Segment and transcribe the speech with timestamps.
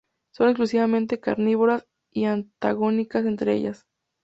[0.31, 3.85] Son exclusivamente carnívoras y antagónicas entre ellas.